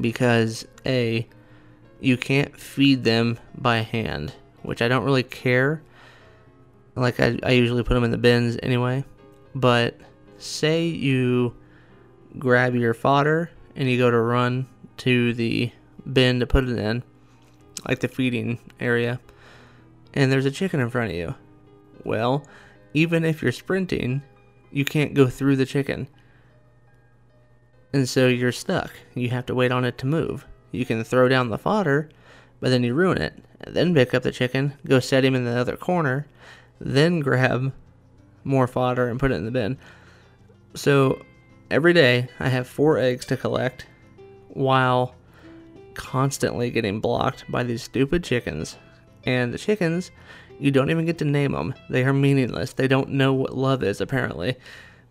[0.00, 1.26] because, A,
[2.00, 5.82] you can't feed them by hand which I don't really care.
[6.96, 9.04] Like, I, I usually put them in the bins anyway.
[9.54, 9.98] But
[10.38, 11.54] say you
[12.38, 14.66] grab your fodder and you go to run
[14.98, 15.70] to the
[16.10, 17.02] bin to put it in,
[17.86, 19.20] like the feeding area,
[20.12, 21.34] and there's a chicken in front of you.
[22.04, 22.46] Well,
[22.92, 24.22] even if you're sprinting,
[24.70, 26.08] you can't go through the chicken.
[27.92, 28.92] And so you're stuck.
[29.14, 30.46] You have to wait on it to move.
[30.72, 32.08] You can throw down the fodder,
[32.60, 33.34] but then you ruin it
[33.66, 36.26] then pick up the chicken, go set him in the other corner,
[36.80, 37.72] then grab
[38.42, 39.78] more fodder and put it in the bin.
[40.74, 41.24] So
[41.70, 43.86] every day I have four eggs to collect
[44.48, 45.14] while
[45.94, 48.76] constantly getting blocked by these stupid chickens.
[49.24, 50.10] And the chickens,
[50.64, 51.74] you don't even get to name them.
[51.90, 52.72] They are meaningless.
[52.72, 54.56] They don't know what love is, apparently,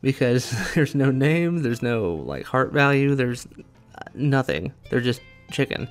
[0.01, 4.73] because there's no name, there's no like heart value, there's uh, nothing.
[4.89, 5.87] They're just chicken.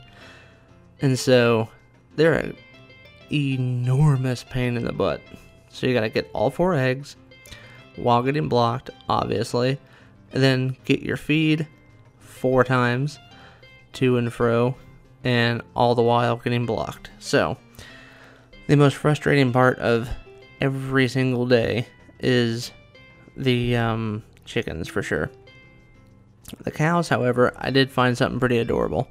[1.01, 1.69] And so
[2.17, 2.57] they're an
[3.31, 5.21] enormous pain in the butt.
[5.69, 7.15] So you gotta get all four eggs
[7.95, 9.79] while getting blocked, obviously,
[10.33, 11.69] and then get your feed
[12.19, 13.21] four times
[13.93, 14.75] to and fro,
[15.23, 17.11] and all the while getting blocked.
[17.21, 17.57] So,
[18.67, 20.09] the most frustrating part of
[20.61, 21.87] every single day
[22.21, 22.73] is
[23.37, 25.31] the um, chickens for sure.
[26.63, 29.09] The cows, however, I did find something pretty adorable.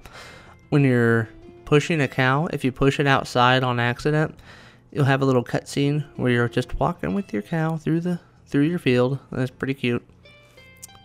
[0.70, 1.28] When you're
[1.66, 4.36] pushing a cow, if you push it outside on accident,
[4.92, 8.64] you'll have a little cutscene where you're just walking with your cow through the through
[8.64, 9.20] your field.
[9.32, 10.06] That's pretty cute.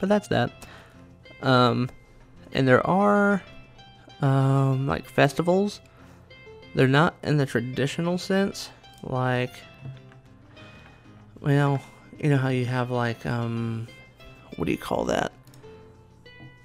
[0.00, 0.66] But that's that.
[1.42, 1.88] Um,
[2.52, 3.42] and there are
[4.20, 5.80] um, like festivals.
[6.76, 8.68] They're not in the traditional sense,
[9.02, 9.54] like
[11.40, 11.82] well,
[12.18, 13.88] you know how you have like um,
[14.56, 15.32] what do you call that?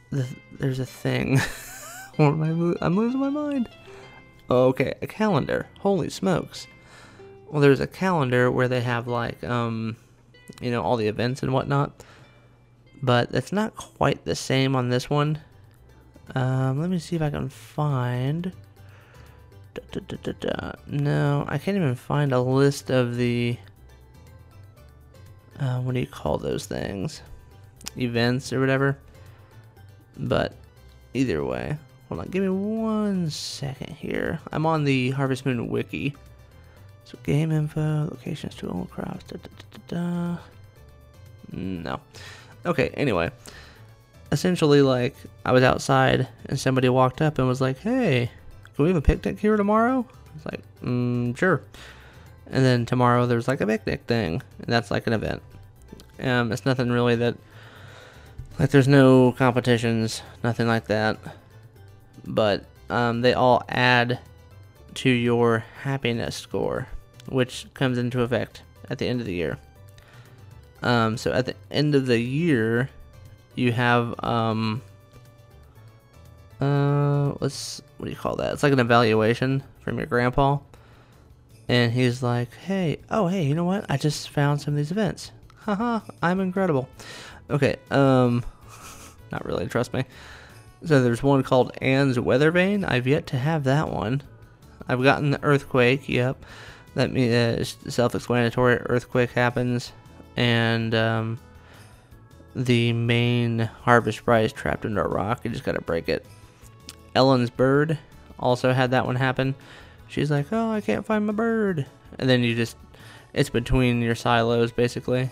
[0.10, 0.28] The,
[0.60, 1.40] there's a thing.
[2.20, 3.70] am I I'm losing my mind.
[4.50, 5.68] Oh, okay, a calendar.
[5.80, 6.68] Holy smokes!
[7.50, 9.96] Well, there's a calendar where they have like um,
[10.60, 12.04] you know, all the events and whatnot.
[13.02, 15.40] But it's not quite the same on this one.
[16.36, 18.52] Um, let me see if I can find.
[19.74, 23.58] Da, da, da, no, I can't even find a list of the.
[25.60, 27.22] Uh, what do you call those things?
[27.98, 28.98] Events or whatever.
[30.18, 30.56] But
[31.14, 31.78] either way,
[32.10, 34.40] hold on, give me one second here.
[34.52, 36.16] I'm on the Harvest Moon wiki.
[37.06, 39.26] So game info, locations to old crops.
[41.52, 42.00] No.
[42.66, 43.32] Okay, anyway.
[44.32, 48.32] Essentially, like, I was outside and somebody walked up and was like, hey,
[48.82, 50.06] can we have a picnic here tomorrow?
[50.36, 51.62] It's like, mm, sure.
[52.48, 55.42] And then tomorrow there's like a picnic thing, and that's like an event.
[56.20, 57.38] Um, it's nothing really that,
[58.60, 61.20] like, there's no competitions, nothing like that.
[62.26, 64.20] But um, they all add
[64.96, 66.88] to your happiness score,
[67.28, 69.58] which comes into effect at the end of the year.
[70.82, 72.90] Um, so at the end of the year,
[73.56, 74.82] you have um,
[76.62, 78.54] uh, let's what do you call that?
[78.54, 80.60] It's like an evaluation from your grandpa,
[81.68, 83.86] and he's like, "Hey, oh hey, you know what?
[83.90, 85.32] I just found some of these events.
[85.58, 86.90] Haha, I'm incredible."
[87.50, 88.44] Okay, um,
[89.32, 89.68] not really.
[89.68, 90.06] Trust me.
[90.86, 92.86] So there's one called Ann's Weather Vane.
[92.86, 94.22] I've yet to have that one.
[94.88, 96.10] I've gotten the earthquake.
[96.10, 96.44] Yep,
[96.96, 98.78] that means uh, self-explanatory.
[98.78, 99.92] Earthquake happens
[100.36, 101.40] and um,
[102.56, 105.42] the main Harvest Sprite's trapped under a rock.
[105.44, 106.26] You just gotta break it.
[107.16, 107.98] Ellen's bird
[108.40, 109.56] also had that one happen.
[110.08, 111.86] She's like, "Oh, I can't find my bird,"
[112.20, 112.76] and then you just
[113.34, 115.30] it's between your silos basically.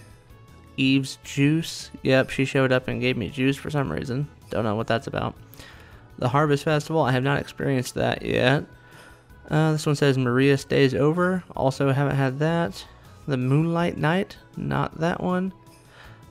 [0.77, 1.91] Eve's juice.
[2.03, 4.29] Yep, she showed up and gave me juice for some reason.
[4.49, 5.35] Don't know what that's about.
[6.17, 7.01] The Harvest Festival.
[7.01, 8.65] I have not experienced that yet.
[9.49, 11.43] Uh, this one says Maria stays over.
[11.55, 12.85] Also haven't had that.
[13.27, 15.53] The Moonlight Night, not that one.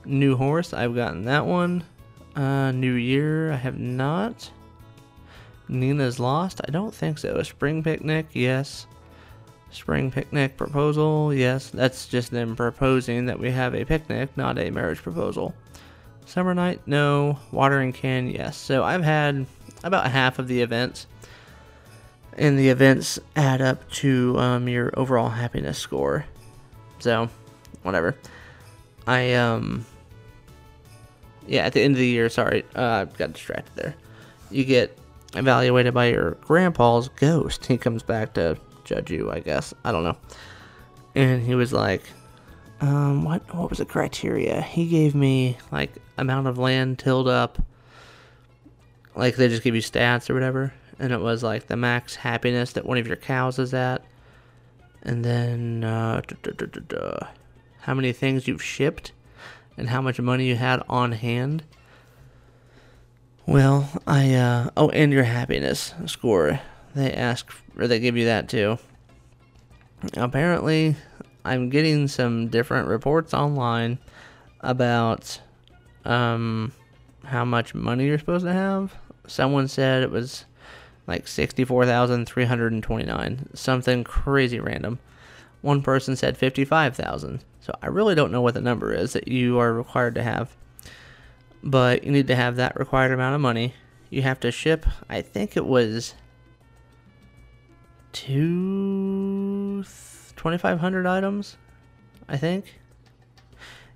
[0.04, 1.84] New Horse, I've gotten that one.
[2.34, 4.50] Uh, New Year, I have not.
[5.68, 7.37] Nina's Lost, I don't think so.
[7.37, 8.87] A Spring Picnic, yes.
[9.70, 11.70] Spring Picnic Proposal, yes.
[11.70, 15.54] That's just them proposing that we have a picnic, not a marriage proposal.
[16.24, 17.38] Summer Night, no.
[17.52, 18.57] Watering Can, yes.
[18.57, 19.46] So I've had
[19.85, 21.07] about half of the events.
[22.37, 26.24] And the events add up to um, your overall happiness score.
[27.00, 27.28] So,
[27.83, 28.16] whatever.
[29.07, 29.87] I um
[31.46, 33.94] yeah, at the end of the year, sorry, uh, I got distracted there.
[34.50, 34.97] You get
[35.34, 37.66] evaluated by your grandpa's ghost.
[37.66, 39.74] He comes back to judge you, I guess.
[39.84, 40.16] I don't know.
[41.14, 42.02] And he was like,
[42.80, 44.62] um, what what was the criteria?
[44.62, 47.58] He gave me like amount of land tilled up.
[49.16, 52.72] Like they just give you stats or whatever, and it was like the max happiness
[52.74, 54.04] that one of your cows is at,
[55.02, 56.22] and then uh,
[57.80, 59.10] how many things you've shipped
[59.76, 61.64] and how much money you had on hand.
[63.48, 66.61] Well, I uh, oh, and your happiness score.
[66.94, 68.76] They ask or they give you that too.
[70.18, 70.96] Apparently,
[71.46, 74.00] I'm getting some different reports online
[74.61, 75.40] about
[76.04, 76.72] um
[77.24, 78.94] how much money you're supposed to have.
[79.26, 80.44] Someone said it was
[81.06, 84.98] like 64,329, something crazy random.
[85.62, 87.42] One person said 55,000.
[87.62, 90.54] So I really don't know what the number is that you are required to have.
[91.62, 93.75] But you need to have that required amount of money.
[94.11, 96.14] You have to ship, I think it was
[98.12, 99.85] two
[100.37, 101.56] 2500 items,
[102.29, 102.79] I think.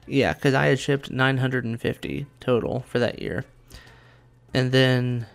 [0.07, 3.45] Yeah, cuz I had shipped 950 total for that year.
[4.53, 5.27] And then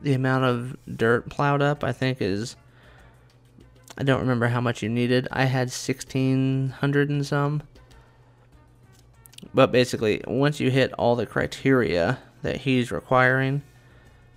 [0.00, 2.56] the amount of dirt plowed up, I think, is.
[3.98, 5.28] I don't remember how much you needed.
[5.30, 7.62] I had 1600 and some.
[9.54, 13.62] But basically, once you hit all the criteria that he's requiring,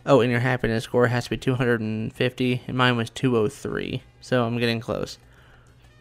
[0.06, 4.58] oh, and your happiness score has to be 250, and mine was 203, so I'm
[4.58, 5.18] getting close.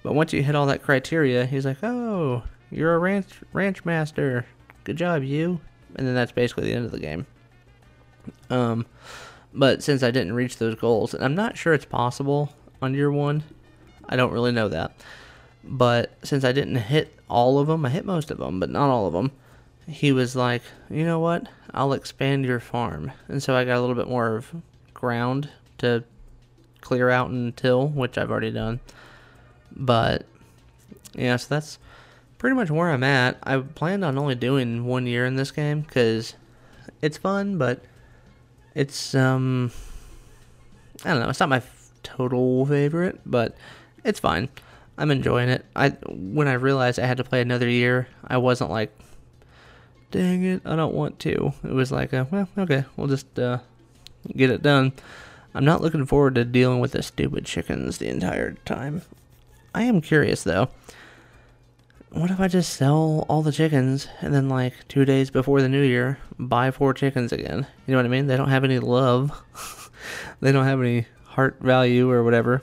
[0.02, 4.46] But once you hit all that criteria, he's like, oh, you're a ranch ranch master.
[4.84, 5.60] Good job, you.
[5.96, 7.26] And then that's basically the end of the game.
[8.50, 8.86] Um,
[9.52, 12.52] but since I didn't reach those goals, and I'm not sure it's possible
[12.82, 13.44] on year one,
[14.08, 14.92] I don't really know that.
[15.62, 18.90] But since I didn't hit all of them, I hit most of them, but not
[18.90, 19.32] all of them.
[19.88, 21.48] He was like, you know what?
[21.72, 23.10] I'll expand your farm.
[23.26, 24.54] And so I got a little bit more of
[24.94, 26.04] ground to
[26.80, 28.78] clear out and till, which I've already done.
[29.74, 30.26] But
[31.14, 31.78] yeah, so that's
[32.38, 33.36] pretty much where I'm at.
[33.42, 36.34] I planned on only doing one year in this game because
[37.02, 37.82] it's fun, but
[38.76, 39.72] it's um
[41.04, 41.30] I don't know.
[41.30, 41.62] It's not my
[42.04, 43.56] total favorite, but
[44.04, 44.48] it's fine.
[44.96, 45.64] I'm enjoying it.
[45.74, 48.96] I when I realized I had to play another year, I wasn't like,
[50.10, 51.52] dang it, I don't want to.
[51.64, 53.58] It was like, a, well, okay, we'll just uh,
[54.36, 54.92] get it done.
[55.54, 59.02] I'm not looking forward to dealing with the stupid chickens the entire time.
[59.74, 60.68] I am curious though.
[62.10, 65.68] What if I just sell all the chickens and then, like, two days before the
[65.68, 67.66] new year, buy four chickens again?
[67.88, 68.28] You know what I mean?
[68.28, 69.32] They don't have any love,
[70.40, 72.62] they don't have any heart value or whatever.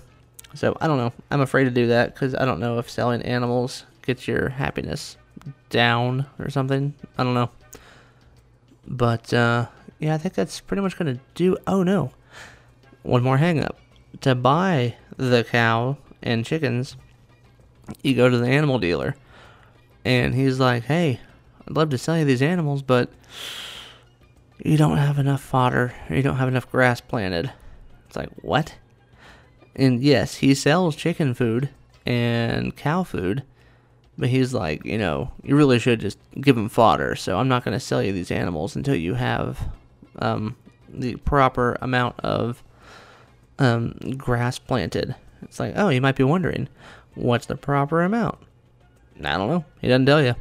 [0.54, 1.14] So I don't know.
[1.30, 5.18] I'm afraid to do that because I don't know if selling animals gets your happiness
[5.70, 6.94] down or something.
[7.18, 7.50] I don't know.
[8.88, 9.68] But uh,
[10.00, 11.58] yeah, I think that's pretty much gonna do.
[11.68, 12.12] Oh no,
[13.04, 13.78] one more hang up.
[14.22, 16.98] To buy the cow and chickens,
[18.04, 19.16] you go to the animal dealer,
[20.04, 21.20] and he's like, "Hey,
[21.68, 23.10] I'd love to sell you these animals, but
[24.64, 25.94] you don't have enough fodder.
[26.10, 27.52] You don't have enough grass planted."
[28.08, 28.76] It's like, what?
[29.76, 31.70] And yes, he sells chicken food
[32.06, 33.44] and cow food,
[34.18, 37.16] but he's like, you know, you really should just give him fodder.
[37.16, 39.60] So I'm not going to sell you these animals until you have
[40.20, 40.56] um,
[40.90, 42.64] the proper amount of
[43.60, 45.16] um, grass planted.
[45.42, 46.68] It's like, oh, you might be wondering,
[47.16, 48.38] what's the proper amount?
[49.24, 49.66] I don't know.
[49.80, 50.36] He doesn't tell you.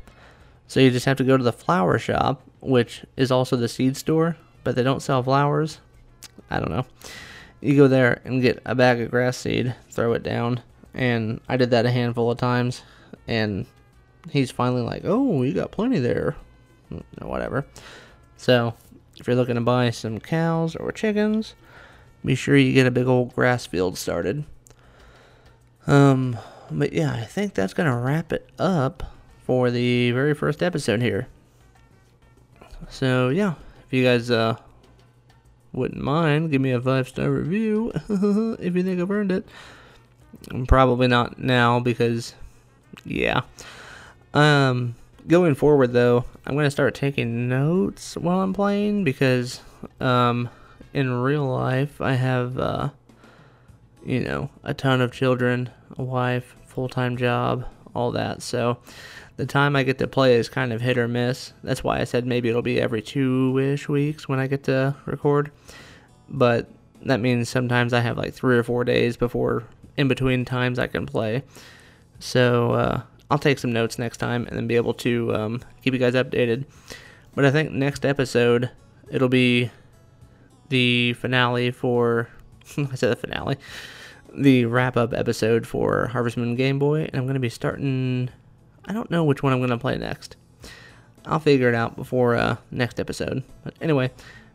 [0.67, 3.97] So you just have to go to the flower shop, which is also the seed
[3.97, 5.81] store, but they don't sell flowers.
[6.51, 6.87] I don't know
[7.61, 10.63] you go there and get a bag of grass seed, throw it down,
[10.95, 12.83] and I did that a handful of times,
[13.29, 13.67] and
[14.31, 16.37] he's finally like, "Oh, you got plenty there,"
[17.21, 17.67] whatever.
[18.37, 18.75] So,
[19.17, 21.55] if you're looking to buy some cows or chickens,
[22.25, 24.45] be sure you get a big old grass field started.
[25.87, 26.39] Um,
[26.71, 29.03] but yeah, I think that's gonna wrap it up
[29.45, 31.29] for the very first episode here.
[32.89, 33.55] So yeah,
[33.87, 34.57] if you guys uh
[35.73, 39.47] wouldn't mind, give me a five star review if you think I've earned it.
[40.51, 42.35] I'm Probably not now because,
[43.05, 43.43] yeah.
[44.33, 44.95] Um,
[45.27, 49.61] going forward though, I'm gonna start taking notes while I'm playing because,
[50.01, 50.49] um,
[50.93, 52.91] in real life I have, uh,
[54.05, 58.43] you know, a ton of children, a wife, full time job, all that.
[58.43, 58.79] So,
[59.41, 61.55] the time I get to play is kind of hit or miss.
[61.65, 64.95] That's why I said maybe it'll be every two ish weeks when I get to
[65.07, 65.51] record.
[66.29, 66.69] But
[67.07, 69.65] that means sometimes I have like three or four days before
[69.97, 71.43] in between times I can play.
[72.19, 75.95] So uh, I'll take some notes next time and then be able to um, keep
[75.95, 76.67] you guys updated.
[77.35, 78.71] But I think next episode
[79.11, 79.71] it'll be
[80.69, 82.29] the finale for.
[82.77, 83.57] I said the finale.
[84.35, 88.29] The wrap up episode for Harvest Moon Game Boy, and I'm going to be starting
[88.87, 90.37] I don't know which one I'm going to play next.
[91.27, 93.43] I'll figure it out before uh, next episode.
[93.63, 94.11] But anyway,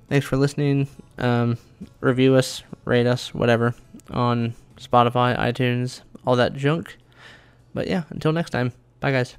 [0.10, 0.88] thanks for listening.
[1.18, 1.58] Um,
[2.02, 3.76] review us, rate us, whatever,
[4.10, 6.98] on Spotify, iTunes, all that junk.
[7.74, 8.74] But yeah, until next time.
[9.00, 9.38] Bye, guys.